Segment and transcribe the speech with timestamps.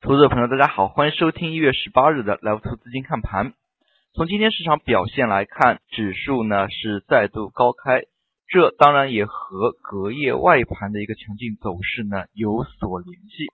[0.00, 3.52] 投资者朋友，大家好，欢迎收听一月十八日的 Live 资金看盘。
[4.14, 8.02] 从今天市场表现来看，指数呢是再度高开，
[8.46, 13.46] 这当然也和隔夜外盘的一个强劲走势呢有所联系。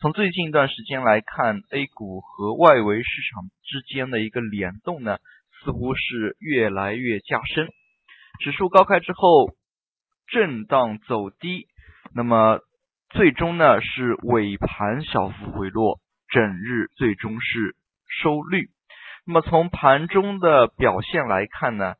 [0.00, 5.18] 从最近一段时间来看，A 股和外围市场之间的一个联动呢，
[5.62, 7.68] 似乎是越来越加深。
[8.42, 9.50] 指数高开之后，
[10.28, 11.66] 震荡走低，
[12.14, 12.60] 那么
[13.10, 17.74] 最终呢是尾盘小幅回落，整日最终是
[18.22, 18.68] 收绿。
[19.26, 21.94] 那么从盘中的表现来看呢，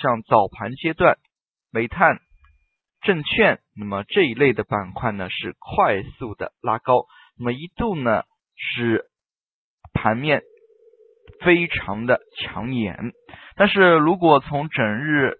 [0.00, 1.16] 像早盘阶段，
[1.72, 2.20] 煤炭、
[3.02, 7.06] 证券，那么这一类的板块呢是快速的拉高，
[7.36, 8.22] 那么一度呢
[8.56, 9.06] 是
[9.92, 10.42] 盘面
[11.40, 13.12] 非常的抢眼。
[13.56, 15.38] 但是如果从整日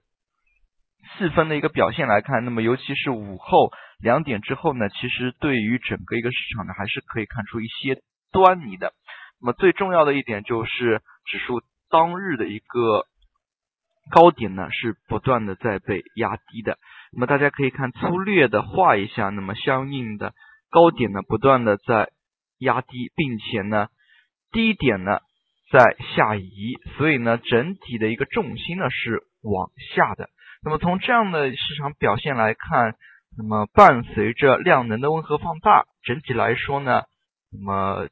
[1.19, 8.03] 细分的一个表现来看，那么尤其是午后两点之后呢，其实对于整个一个市场呢，还是可以看出一些
[8.33, 8.93] 端倪的。
[9.41, 11.01] 那么最重要的一点就是。
[11.25, 13.07] 指数当日的一个
[14.11, 16.79] 高点呢，是不断的在被压低的。
[17.13, 20.35] 那么大家可以看粗略的画一下，那么相应的
[20.69, 22.09] 高点呢，不断的在
[22.59, 23.87] 压低，并且呢，
[24.51, 25.21] 低点呢
[25.71, 30.29] 在下移，所以呢，整体的一个重心呢是往下的。
[30.65, 32.95] 那么从这样的市场表现来看，
[33.37, 37.03] 那么伴随着量能的温和放大，整体来说呢，
[37.51, 38.09] 那么。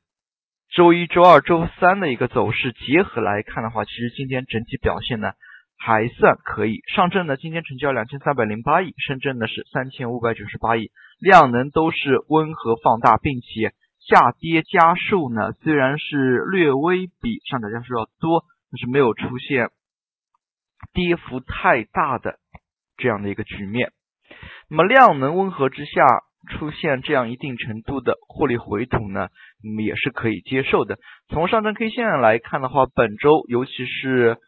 [0.73, 5.33] 周一周二周三的一个走势结合来看的话，其实今天整体表现呢
[5.77, 6.81] 还算可以。
[6.87, 19.71] 上证呢今天成交两千三百零八亿，深圳呢是三千五百九十八亿，量能都是温和放大，并且下跌家数呢虽然是略微比上涨家数要多，但是没有出现
[20.93, 22.39] 跌幅太大的
[23.01, 23.91] 这样的一个局面。
[24.69, 25.91] 那么量能温和之下。
[26.49, 29.29] 出现这样一定程度的获利回吐呢，
[29.63, 30.97] 那么也是可以接受的。
[31.29, 34.39] 从上证 K 线来看的话，本周尤其是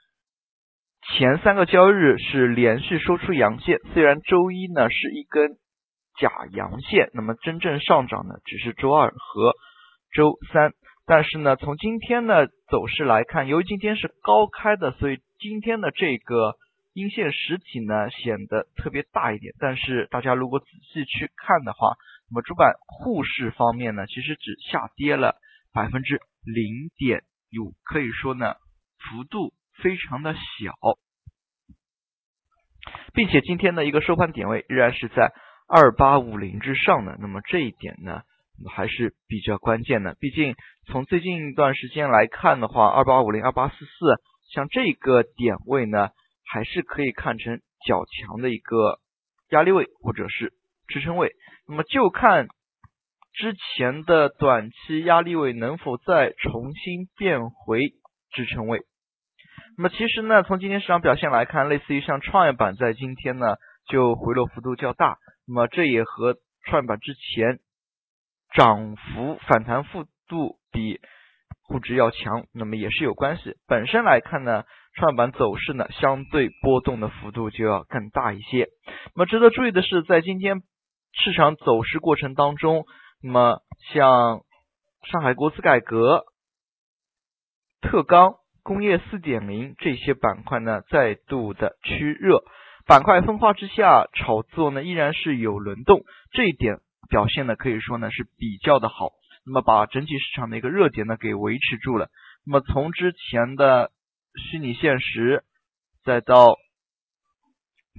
[1.13, 5.51] 前三个交易日是连续收出阳线，虽然周一呢是一根
[6.19, 9.53] 假阳线，那么真正上涨呢只是周二和
[10.15, 10.73] 周三。
[11.07, 16.55] 但是呢，从今天的走势来看，由于今天是高开的，所以今天的这个。
[16.95, 21.97] 阴线实体呢显得特别大一点，但是大家如果仔细去看的话，
[22.29, 25.37] 那么主板沪市方面呢，其实只下跌了
[25.73, 27.23] 百分之零点
[27.59, 28.57] 五，可以说呢
[28.99, 30.75] 幅度非常的小，
[33.15, 35.33] 并且今天的一个收盘点位依然是在
[35.67, 38.21] 二八五零之上的，那么这一点呢
[38.71, 44.21] 还是比较关键的，毕竟从最近一段时间来看的话，二八五零、二八四四，
[44.53, 46.11] 像这个点位呢。
[46.53, 49.01] 还是可以看成较强的一个
[49.49, 50.53] 压力位或者是
[50.87, 51.33] 支撑位，
[51.67, 52.47] 那么就看
[53.33, 57.95] 之前的短期压力位能否再重新变回
[58.33, 58.83] 支撑位。
[59.79, 63.57] 那么其实呢，从今天市场表现来看，类似于像创业板在今天呢
[63.89, 65.17] 就回落幅度较大，
[65.49, 66.37] 那么这也和
[66.67, 67.61] 创业板之前
[68.53, 71.01] 涨幅反弹幅度比
[71.63, 73.57] 沪指要强，那么也是有关系。
[73.67, 74.65] 本身来看呢。
[74.95, 78.69] 创业板走势呢，相对波动的幅度就要更大一些。
[79.15, 80.63] 那么值得注意的是，在今天
[81.13, 82.85] 市场走势过程当中，
[83.23, 83.61] 那么
[83.93, 84.43] 像
[85.11, 86.25] 上海国资改革、
[87.81, 92.43] 特钢、工业四点零这些板块呢，再度的趋热。
[92.87, 96.03] 板块分化之下，炒作呢依然是有轮动，
[96.33, 99.11] 这一点表现呢可以说呢是比较的好。
[99.47, 102.09] 那么把整体市场的一个热点呢给维持住了。
[102.45, 103.91] 那么从之前的
[104.35, 105.45] 虚拟现实，
[106.05, 106.57] 再到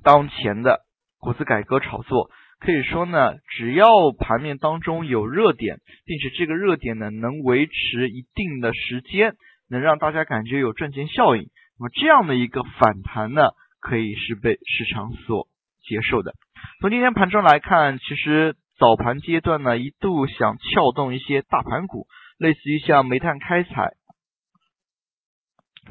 [0.03, 0.81] 当前的
[1.19, 2.29] 国资改革炒作，
[2.59, 9.35] 可以说呢，只要盘面当中有热点，并且这个热点呢能维持一定的时间，
[9.69, 11.49] 能让大家感觉有赚钱效应，
[11.79, 15.47] 那么这样的一个反弹呢，可以是被市场所
[15.83, 16.33] 接受的。
[16.81, 22.07] 从今天盘中来看，其实早盘阶段呢一度想撬动一些大盘股，
[22.37, 23.93] 类似于像煤炭开采。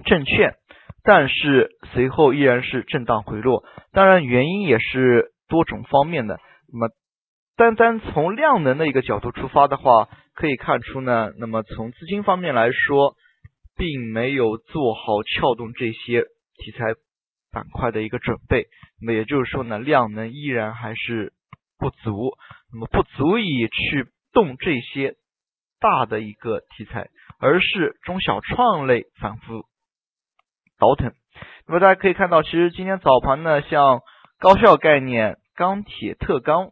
[0.05, 0.55] 证券，
[1.05, 6.39] 但是随后依然是震荡回落，当然原因也是多种方面的。
[6.73, 6.89] 那么
[7.56, 13.15] 单单从量能的一个角度出发的话，可以看出呢，那么从资金方面来说，
[13.77, 16.23] 并没有做好撬动这些
[16.56, 16.95] 题材
[17.53, 18.67] 板块的一个准备。
[19.00, 21.33] 那么也就是说呢，量能依然还是
[21.79, 22.33] 不足，
[22.73, 25.15] 那么不足以去动这些
[25.79, 29.67] 大的一个题材，而是中小创类反复。
[30.82, 31.12] 倒腾，
[31.69, 34.00] 那么大家可以看到，其实今天早盘呢，像
[34.40, 36.70] 高效概念、钢铁、特钢、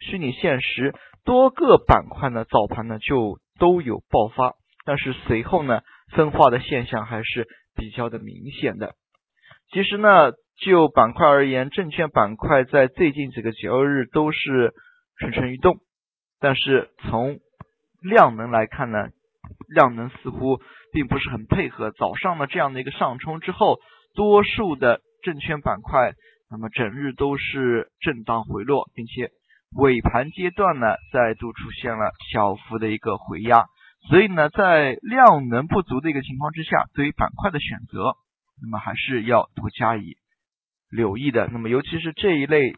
[0.00, 4.54] 虚拟现实多个板块呢，早盘呢就都有爆发，
[4.86, 5.82] 但是随后呢，
[6.14, 7.46] 分化的现象还是
[7.76, 8.94] 比较的明显的。
[9.70, 14.72] 其实呢，就板块而言，证券板块在最近几个交易日都是
[15.18, 15.76] 蠢蠢欲动，
[16.40, 17.38] 但是从
[18.00, 19.10] 量能来看呢，
[19.68, 20.60] 量能似乎
[20.92, 21.90] 并不是很配合。
[21.90, 23.78] 早上的这样的一个上冲之后，
[24.14, 26.12] 多数的证券板块，
[26.50, 29.30] 那么整日都是震荡回落，并且
[29.76, 33.64] 尾盘阶段呢，再度出现了小幅的一个回压。
[34.08, 38.16] 所以呢，在量能不足的一个情况之下，对于板块的选择，
[38.60, 40.16] 那么还是要多加以
[40.90, 41.48] 留意的。
[41.52, 42.74] 那么尤其是这一类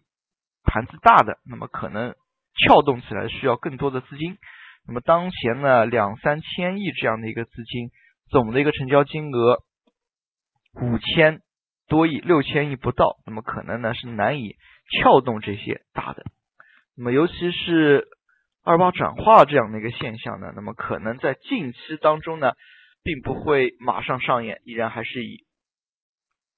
[0.64, 2.14] 盘子大的，那么可能
[2.62, 4.36] 撬动起来需要更多的资金。
[4.86, 7.88] 那么当前呢，两三千亿这样的一个资金，
[8.28, 9.60] 总的一个成交金额
[10.74, 11.40] 五千
[11.88, 14.56] 多亿、六千亿不到，那么可能呢是难以
[14.92, 16.24] 撬动这些大的。
[16.98, 18.08] 那么尤其是
[18.62, 22.52] 二八转化这样的一个现象呢，那么可能在近期当中呢，
[23.02, 25.46] 并不会马上上演，依然还是以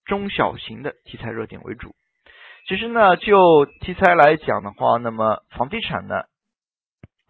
[0.05, 1.94] 中小型的题材热点为主。
[2.67, 6.25] 其实呢，就题材来讲的话，那么房地产呢，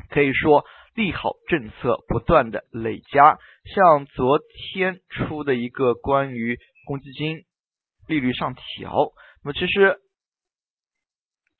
[0.08, 0.64] 可以说。
[0.96, 7.44] 利好政策不断的累加，像昨天出的一个关于公积金
[8.08, 9.12] 利率上调，
[9.44, 9.98] 那么其实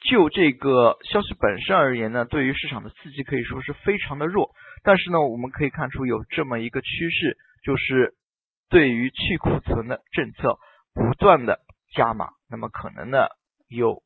[0.00, 4.52] 就这个消息本身而言呢，对于市场的刺激可以说是非常的弱。
[4.82, 8.14] 但是呢，我们可以看出有这么一个趋势，就是
[8.70, 10.58] 对于去库存的政策
[10.94, 11.60] 不断的
[11.94, 13.26] 加码，那么可能呢
[13.68, 14.02] 有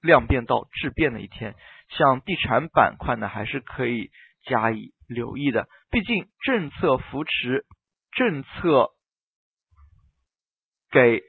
[0.00, 1.54] 量变到质变的一天。
[1.90, 4.10] 像地产板块呢，还是可以。
[4.44, 7.64] 加以留意的，毕竟政策扶持、
[8.12, 8.90] 政策
[10.90, 11.22] 给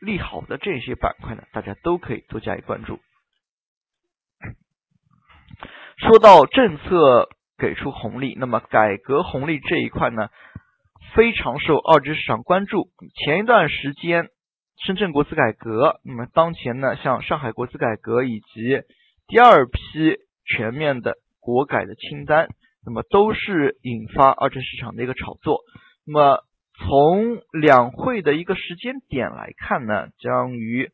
[0.00, 2.98] 利好的这些板块呢，大家都可以多加以关注。
[5.98, 10.30] 说到政策给出红利，那么改革红利这一块呢，
[11.14, 12.90] 非常受二级市场关注。
[13.24, 14.30] 前一段时间，
[14.84, 18.82] 深圳国资改革，那么当前呢，像上海国资改革以及
[19.28, 21.18] 第二批全面的。
[21.42, 22.48] 国改的清单，
[22.86, 25.60] 那么都是引发二级市场的一个炒作。
[26.06, 26.44] 那么
[26.78, 30.90] 从两会的一个时间点来看呢，将于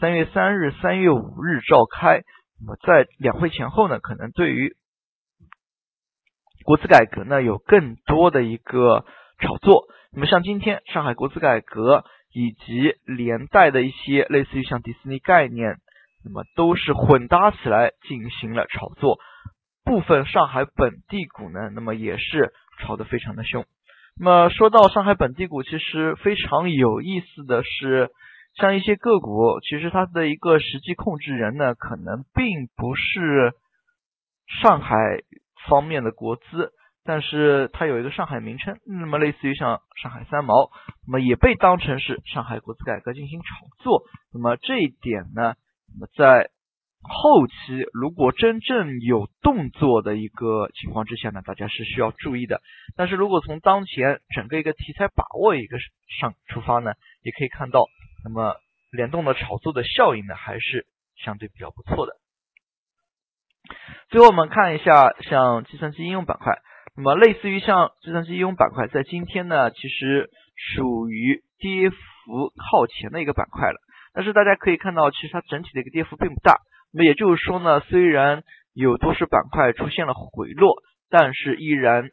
[0.00, 2.22] 三月三日、三月五日召开。
[2.60, 4.74] 那么在两会前后呢，可能对于
[6.64, 9.04] 国资改革呢有更多的一个
[9.40, 9.84] 炒作。
[10.12, 15.76] 那么像今天上海国资改革以及连带的一些类似于像迪士尼概念，
[16.24, 19.18] 那么都是混搭起来进行了炒作。
[19.84, 23.64] 部分上海本地股呢，那么也是炒得非常的凶。
[24.18, 28.10] 那么说到上海本地股，其实非常有意思的是，
[28.54, 33.54] 像一些个股，其实它的一个实际控制人呢，可能并不是
[34.62, 34.96] 上海
[35.68, 36.72] 方面的国资，
[37.04, 40.70] 但是它有一个上海名称，那么类似于像上海三毛，
[41.06, 43.46] 那么也被当成是上海国资改革进行炒
[43.82, 44.02] 作。
[44.32, 45.54] 那么这一点呢，
[45.88, 46.50] 那么在
[47.02, 47.54] 后期
[47.92, 52.62] 如果真正有动作的一个情况之下呢，大家是需要注意的。
[52.96, 55.78] 但是如果从当前整个一个题材把握一个
[56.20, 57.86] 上出发呢，也可以看到，
[58.24, 58.54] 那么
[58.92, 62.12] 联动的炒作的效应呢，还是相对比较不错的。
[64.08, 66.60] 最后我们看一下像计算机应用板块，
[66.96, 71.96] 那么类似于像计算机应用板块，在今天呢，其实属于跌幅
[72.56, 73.80] 靠前的一个板块了。
[74.14, 76.60] 但是大家可以看到，其实它整体的一个跌幅并不大。
[76.92, 78.42] 那么也就是说呢，虽然
[78.74, 82.10] 有多数板块出现了回落，但是依然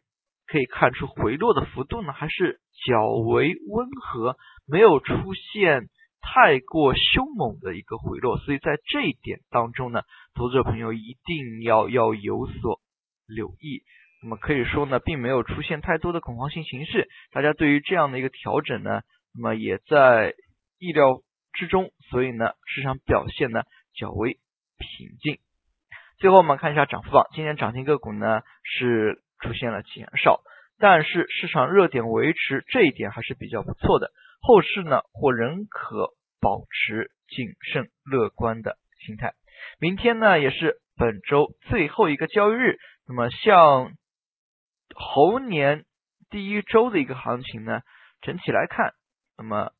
[0.48, 5.90] 可以看出回落的幅度呢还是较为温和，没有出现
[6.22, 8.38] 太过凶猛的一个回落。
[8.38, 10.02] 所以在这一点当中呢，
[10.34, 12.80] 投资者朋友一定要要有所
[13.28, 13.84] 留意。
[14.22, 19.02] 那么可以说呢，并没有出现太多的恐慌性形势，大家对于这样的一个调整呢，
[19.34, 20.34] 那么也在
[20.78, 21.22] 意料
[21.54, 21.92] 之中。
[22.10, 23.62] 所以呢，市场表现呢
[23.94, 24.38] 较为。
[24.80, 25.40] 平静。
[26.18, 30.42] 最后我们看一下涨幅榜，今天涨停个股呢是出现了减少，
[30.80, 34.12] 但是市场热点维持这一点还是比较不错的。
[34.42, 39.34] 后市呢或仍可保持谨慎乐观的心态。
[39.80, 43.94] 明天呢也是本周最后一个交易日，那么像
[44.96, 45.86] 猴年
[46.30, 47.82] 第一周的一个行情呢，
[48.22, 48.94] 整体来看，
[49.38, 49.72] 那么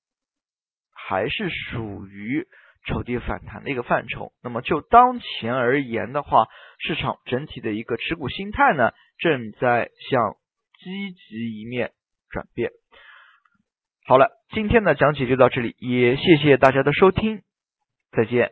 [0.94, 2.48] 还是属于。
[2.86, 4.32] 超跌反弹的一个范畴。
[4.44, 6.48] 那么就当前而言的话，
[6.80, 10.36] 市场整体的一个持股心态呢，正在向
[10.80, 11.92] 积极一面
[12.30, 12.72] 转变。
[14.06, 17.42] 好了，今天的讲解就到这里，也谢谢大家的收听，
[18.12, 18.52] 再见。